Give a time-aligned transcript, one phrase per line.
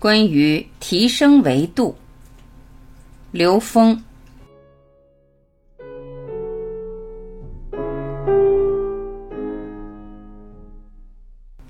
[0.00, 1.92] 关于提升维度，
[3.32, 4.00] 刘峰。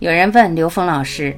[0.01, 1.35] 有人问刘峰老师：“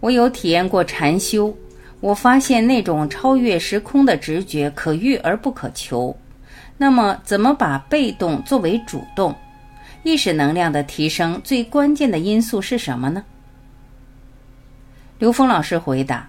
[0.00, 1.54] 我有体验过禅修，
[2.00, 6.16] 我发现那种超越时空的直觉可遇而不可求。
[6.78, 9.34] 那么，怎么把被动作为主动？
[10.02, 13.22] 意识能量的提升最关键的因素是什么呢？”
[15.20, 16.26] 刘峰老师回答：“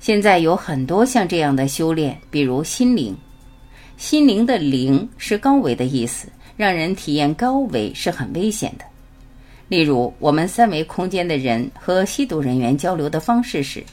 [0.00, 3.16] 现在有很多像这样的修炼，比如心灵。
[3.96, 6.26] 心灵的灵是高维的意思，
[6.56, 8.84] 让人体验高维是很危险的。
[9.68, 13.84] 例如，我们三维空间的人和吸毒人员交流的方式是：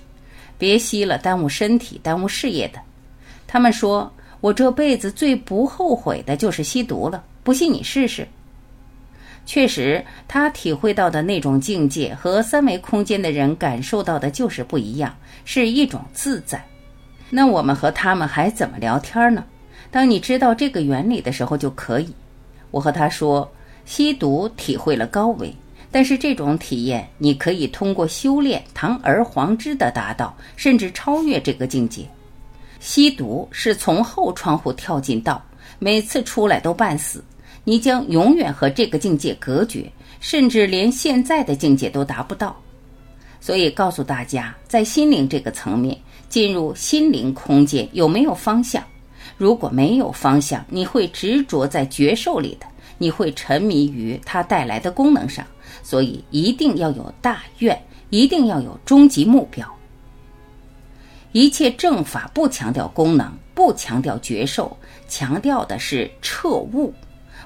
[0.58, 2.80] 别吸了，耽误身体，耽误事业的。
[3.46, 8.28] 他们说我这辈子最不后悔的就是吸毒了，不信你试试。”
[9.46, 16.64] 确实，他体会到的那种境界和三维空间的人感受到的就是不一样，是一种自在。
[17.30, 19.44] 那我们和他们还怎么聊天呢？
[19.92, 22.14] 当你知道这个原理的时候就可以。
[22.72, 23.52] 我和他说，
[23.86, 25.54] 吸毒体会了高维，
[25.92, 32.08] 但是这种体验你可以通过修炼堂而皇之的达到，甚至超越这个境界。
[32.80, 35.44] 吸毒是从后窗户跳进道，
[35.80, 37.24] 每次出来都半死。
[37.64, 42.56] 你将永远和这个境界隔绝，甚至连现在的境界都达不到。
[43.40, 45.98] 所以告诉大家，在心灵这个层面，
[46.30, 48.84] 进入心灵空间有没有方向？
[49.38, 52.66] 如果没有方向，你会执着在觉受里的，
[52.98, 55.46] 你会沉迷于它带来的功能上。
[55.82, 59.68] 所以一定要有大愿，一定要有终极目标。
[61.34, 64.78] 一切正法不强调功能，不强调觉受，
[65.10, 66.94] 强调的是彻悟。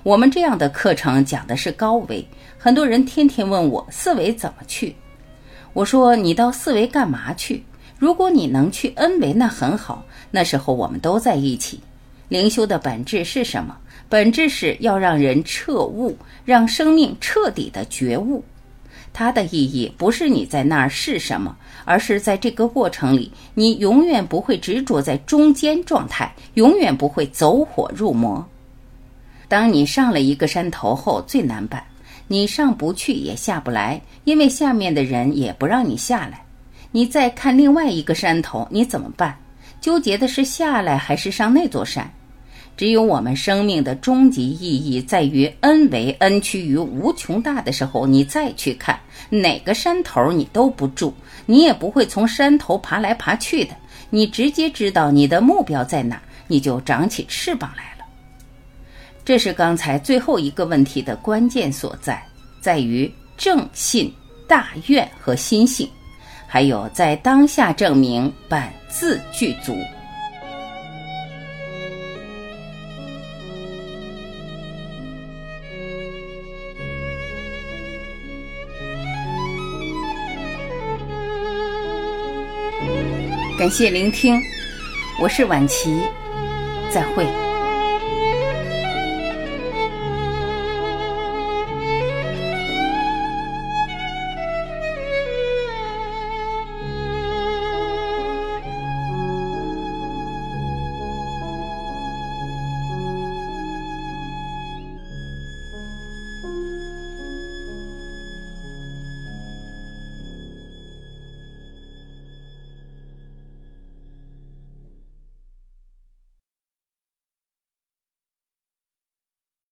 [0.08, 2.26] 我们这样的课程讲的是高维，
[2.58, 4.96] 很多人天天问我四维怎么去。
[5.74, 7.62] 我说你到四维干嘛去？
[8.00, 10.06] 如果你能去 N 维，那很好。
[10.32, 11.82] 那时候我们都在一起。
[12.30, 13.78] 灵修的本质是什么？
[14.08, 18.42] 本质是要让人彻悟，让生命彻底的觉悟。
[19.12, 21.54] 它的意义不是你在那儿是什么，
[21.84, 28.48] 而是在这个过程里，你永远不会执着在中间状态，永远不会走火入魔。
[29.48, 31.84] 当你上了一个山头后，最难办，
[32.28, 36.44] 你上不去也下不来，因为下面的人也不让你下来。
[36.92, 39.38] 你再看另外一个山头，你怎么办？
[39.80, 42.12] 纠结的是下来还是上那座山？
[42.76, 51.12] 只有我们生命的终极意义在于 n 为 n 趋于无穷大的时候，你再去看哪个山头，你都不住，
[51.46, 53.76] 你也不会从山头爬来爬去的。
[54.10, 57.97] 你直接知道你的目标在哪，你就长起翅膀来了。
[59.28, 62.26] 这是刚才最后一个问题的关键所在，
[62.62, 64.10] 在于正信、
[64.48, 65.86] 大愿和心性，
[66.48, 69.78] 还有在当下证明本自具足。
[83.60, 84.42] 感谢聆听，
[85.22, 86.00] 我是晚琪，
[86.90, 87.47] 再会。